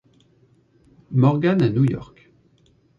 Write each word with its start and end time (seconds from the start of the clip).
Morgan, 1.11 1.61
à 1.61 1.69
New-York. 1.69 2.31